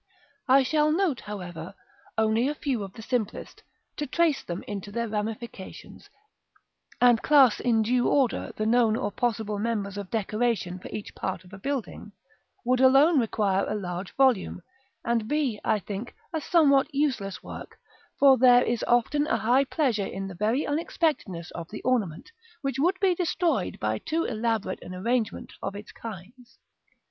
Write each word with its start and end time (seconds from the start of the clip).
I 0.47 0.63
shall 0.63 0.91
note, 0.91 1.19
however, 1.21 1.75
only 2.17 2.47
a 2.47 2.55
few 2.55 2.81
of 2.83 2.93
the 2.93 3.03
simplest; 3.03 3.61
to 3.97 4.07
trace 4.07 4.41
them 4.41 4.63
into 4.67 4.91
their 4.91 5.07
ramifications, 5.07 6.09
and 6.99 7.21
class 7.21 7.59
in 7.59 7.83
due 7.83 8.07
order 8.07 8.51
the 8.57 8.65
known 8.65 8.95
or 8.95 9.11
possible 9.11 9.59
methods 9.59 9.99
of 9.99 10.09
decoration 10.09 10.79
for 10.79 10.87
each 10.87 11.13
part 11.13 11.43
of 11.43 11.53
a 11.53 11.59
building, 11.59 12.13
would 12.65 12.79
alone 12.79 13.19
require 13.19 13.63
a 13.69 13.75
large 13.75 14.15
volume, 14.15 14.63
and 15.05 15.27
be, 15.27 15.59
I 15.63 15.77
think, 15.77 16.15
a 16.33 16.41
somewhat 16.41 16.91
useless 16.95 17.43
work; 17.43 17.77
for 18.17 18.39
there 18.39 18.63
is 18.63 18.83
often 18.87 19.27
a 19.27 19.37
high 19.37 19.65
pleasure 19.65 20.07
in 20.07 20.25
the 20.27 20.33
very 20.33 20.65
unexpectedness 20.65 21.51
of 21.51 21.69
the 21.69 21.83
ornament, 21.83 22.31
which 22.63 22.79
would 22.79 22.99
be 22.99 23.13
destroyed 23.13 23.79
by 23.79 23.99
too 23.99 24.23
elaborate 24.23 24.81
an 24.81 24.95
arrangement 24.95 25.53
of 25.61 25.75
its 25.75 25.91
kinds. 25.91 26.57